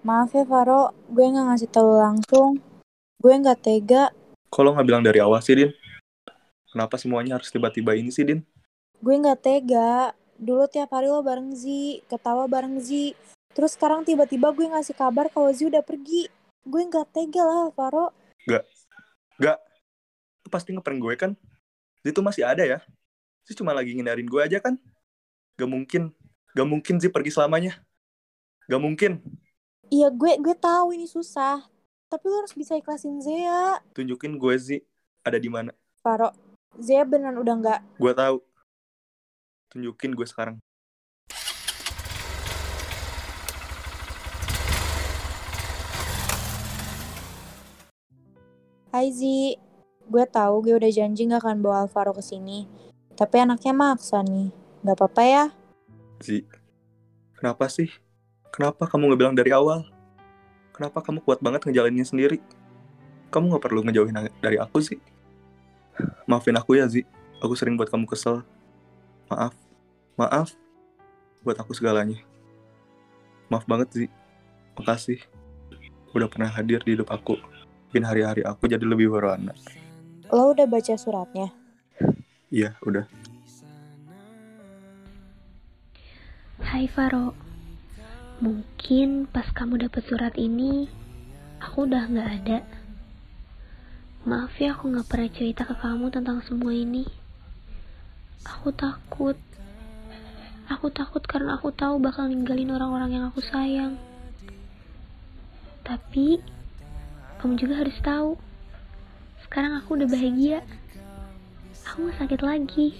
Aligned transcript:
Maaf 0.00 0.32
ya 0.32 0.48
Faro, 0.48 0.96
gue 1.12 1.28
gak 1.28 1.44
ngasih 1.44 1.68
tahu 1.68 2.00
langsung. 2.00 2.56
Gue 3.20 3.36
gak 3.36 3.60
tega. 3.60 4.08
Kok 4.48 4.62
lo 4.64 4.72
gak 4.72 4.88
bilang 4.88 5.04
dari 5.04 5.20
awal 5.20 5.44
sih, 5.44 5.52
Din? 5.52 5.76
Kenapa 6.72 6.96
semuanya 6.96 7.36
harus 7.36 7.52
tiba-tiba 7.52 7.92
ini 7.92 8.08
sih, 8.08 8.24
Din? 8.24 8.40
Gue 8.96 9.20
gak 9.20 9.44
tega. 9.44 10.16
Dulu 10.40 10.64
tiap 10.72 10.96
hari 10.96 11.12
lo 11.12 11.20
bareng 11.20 11.52
Zi, 11.52 12.00
ketawa 12.08 12.48
bareng 12.48 12.80
Zi. 12.80 13.12
Terus 13.52 13.76
sekarang 13.76 14.08
tiba-tiba 14.08 14.48
gue 14.56 14.72
ngasih 14.72 14.96
kabar 14.96 15.28
kalau 15.28 15.52
Zi 15.52 15.68
udah 15.68 15.84
pergi. 15.84 16.32
Gue 16.64 16.80
gak 16.88 17.12
tega 17.12 17.44
lah, 17.44 17.68
Faro. 17.76 18.16
Gak. 18.48 18.64
Gak. 19.36 19.60
Lo 20.40 20.48
pasti 20.48 20.72
ngeprank 20.72 20.96
gue 20.96 21.14
kan? 21.20 21.36
Zi 22.00 22.08
tuh 22.16 22.24
masih 22.24 22.48
ada 22.48 22.64
ya? 22.64 22.80
Zi 23.44 23.52
cuma 23.52 23.76
lagi 23.76 23.92
ngindarin 23.92 24.24
gue 24.24 24.40
aja 24.40 24.64
kan? 24.64 24.80
Gak 25.60 25.68
mungkin. 25.68 26.16
Gak 26.56 26.64
mungkin 26.64 26.96
Zi 26.96 27.12
pergi 27.12 27.36
selamanya. 27.36 27.76
Gak 28.64 28.80
mungkin. 28.80 29.20
Iya 29.90 30.06
gue 30.14 30.38
gue 30.38 30.54
tahu 30.54 30.94
ini 30.94 31.10
susah. 31.10 31.66
Tapi 32.06 32.24
lo 32.30 32.46
harus 32.46 32.54
bisa 32.54 32.78
ikhlasin 32.78 33.18
Zea. 33.18 33.82
Tunjukin 33.90 34.38
gue 34.38 34.54
Zi 34.54 34.78
ada 35.26 35.34
di 35.34 35.50
mana. 35.50 35.74
Faro, 35.98 36.30
Zea 36.78 37.02
beneran 37.02 37.34
udah 37.42 37.54
nggak. 37.58 37.80
Gue 37.98 38.14
tahu. 38.14 38.38
Tunjukin 39.74 40.14
gue 40.14 40.22
sekarang. 40.30 40.62
Hai 48.94 49.10
Zi, 49.10 49.58
gue 50.06 50.24
tahu 50.30 50.70
gue 50.70 50.78
udah 50.78 50.90
janji 50.94 51.26
gak 51.26 51.42
akan 51.42 51.66
bawa 51.66 51.90
Alvaro 51.90 52.14
ke 52.14 52.22
sini. 52.22 52.70
Tapi 53.18 53.42
anaknya 53.42 53.74
maksa 53.74 54.22
nih. 54.22 54.54
Gak 54.86 54.94
apa-apa 55.02 55.22
ya? 55.26 55.44
Zi, 56.22 56.46
kenapa 57.34 57.66
sih? 57.66 57.90
Kenapa 58.50 58.90
kamu 58.90 59.10
nggak 59.10 59.20
bilang 59.20 59.36
dari 59.38 59.54
awal? 59.54 59.86
Kenapa 60.74 60.98
kamu 61.00 61.22
kuat 61.22 61.38
banget 61.38 61.62
ngejalaninnya 61.66 62.06
sendiri? 62.06 62.38
Kamu 63.30 63.46
nggak 63.54 63.62
perlu 63.62 63.86
ngejauhin 63.86 64.16
dari 64.42 64.58
aku 64.58 64.82
sih. 64.82 64.98
Maafin 66.26 66.58
aku 66.58 66.74
ya, 66.74 66.90
Zi. 66.90 67.06
Aku 67.38 67.54
sering 67.54 67.78
buat 67.78 67.86
kamu 67.86 68.10
kesel. 68.10 68.42
Maaf. 69.30 69.54
Maaf. 70.18 70.50
Buat 71.46 71.62
aku 71.62 71.72
segalanya. 71.78 72.18
Maaf 73.46 73.64
banget, 73.70 73.88
Zi. 73.94 74.06
Makasih. 74.74 75.22
Udah 76.10 76.26
pernah 76.26 76.50
hadir 76.50 76.82
di 76.82 76.98
hidup 76.98 77.06
aku. 77.10 77.38
Bikin 77.90 78.02
hari-hari 78.02 78.42
aku 78.42 78.66
jadi 78.66 78.82
lebih 78.82 79.14
berwarna. 79.14 79.54
Lo 80.30 80.50
udah 80.54 80.66
baca 80.66 80.94
suratnya? 80.98 81.54
Iya, 82.50 82.74
udah. 82.82 83.06
Hai 86.60 86.86
Faro, 86.86 87.34
mungkin 88.40 89.28
pas 89.28 89.44
kamu 89.52 89.84
dapat 89.86 90.02
surat 90.08 90.34
ini, 90.40 90.88
aku 91.60 91.84
udah 91.84 92.08
nggak 92.08 92.28
ada. 92.40 92.58
Maaf 94.24 94.56
ya 94.56 94.72
aku 94.72 94.88
nggak 94.88 95.08
pernah 95.08 95.30
cerita 95.32 95.68
ke 95.68 95.76
kamu 95.76 96.08
tentang 96.08 96.40
semua 96.44 96.72
ini. 96.72 97.04
Aku 98.48 98.72
takut. 98.72 99.36
Aku 100.72 100.88
takut 100.88 101.20
karena 101.28 101.60
aku 101.60 101.68
tahu 101.72 102.00
bakal 102.00 102.32
ninggalin 102.32 102.72
orang-orang 102.72 103.20
yang 103.20 103.24
aku 103.28 103.44
sayang. 103.44 104.00
Tapi, 105.84 106.40
kamu 107.40 107.60
juga 107.60 107.84
harus 107.84 107.96
tahu. 108.00 108.40
Sekarang 109.44 109.76
aku 109.76 110.00
udah 110.00 110.08
bahagia. 110.08 110.64
Aku 111.90 112.08
gak 112.08 112.22
sakit 112.22 112.40
lagi. 112.40 112.94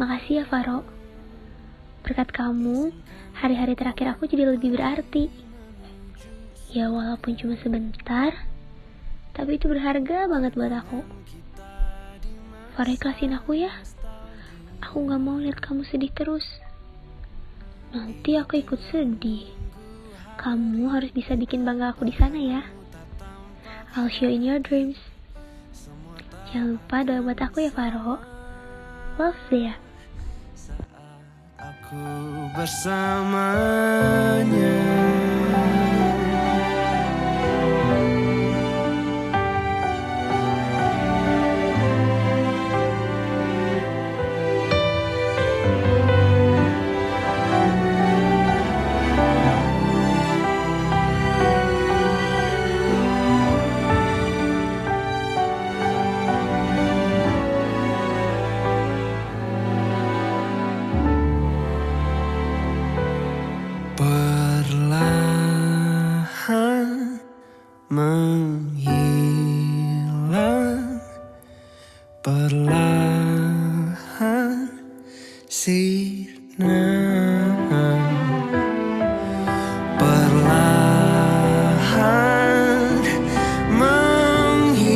Makasih 0.00 0.42
ya 0.42 0.44
Faro. 0.48 0.93
Berkat 2.04 2.36
kamu, 2.36 2.92
hari-hari 3.32 3.72
terakhir 3.72 4.12
aku 4.12 4.28
jadi 4.28 4.44
lebih 4.52 4.76
berarti. 4.76 5.32
Ya 6.68 6.92
walaupun 6.92 7.32
cuma 7.40 7.56
sebentar, 7.56 8.44
tapi 9.32 9.56
itu 9.56 9.72
berharga 9.72 10.28
banget 10.28 10.52
buat 10.52 10.68
aku. 10.68 11.00
Ikhlasin 12.76 13.32
aku 13.32 13.56
ya. 13.56 13.72
Aku 14.84 15.08
gak 15.08 15.16
mau 15.16 15.40
lihat 15.40 15.64
kamu 15.64 15.88
sedih 15.88 16.12
terus. 16.12 16.44
Nanti 17.96 18.36
aku 18.36 18.60
ikut 18.60 18.84
sedih. 18.92 19.48
Kamu 20.36 20.92
harus 20.92 21.08
bisa 21.08 21.32
bikin 21.40 21.64
bangga 21.64 21.96
aku 21.96 22.04
di 22.04 22.12
sana 22.20 22.36
ya. 22.36 22.62
I'll 23.96 24.12
show 24.12 24.28
in 24.28 24.44
your 24.44 24.60
dreams. 24.60 25.00
Jangan 26.52 26.76
lupa 26.76 27.00
doa 27.00 27.24
buat 27.24 27.40
aku 27.40 27.64
ya 27.64 27.72
Faro. 27.72 28.20
Love 29.16 29.48
ya. 29.54 29.74
Aku 31.84 32.48
bersamanya. 32.56 33.44
menghilang 67.92 69.04
perlahan 72.24 73.12
sinar 75.52 76.64
perlahan 80.00 81.44
menghilang. 83.68 84.88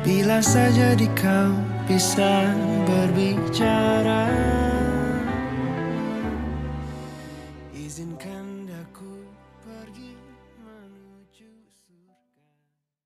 Bila 0.00 0.40
saja 0.40 0.96
di 0.96 1.04
kau 1.12 1.52
bisa 1.84 2.48
berbicara 2.88 4.28
izinkan 7.76 8.68
aku 8.72 9.12
pergi 9.64 10.27